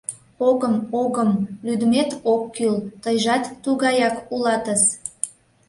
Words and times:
Огым, 0.49 0.75
огым, 1.01 1.31
лӱдмет 1.65 2.09
ок 2.33 2.41
кӱл, 2.55 2.75
тыйжат 3.03 3.43
тугаяк 3.63 4.15
улатыс... 4.33 4.81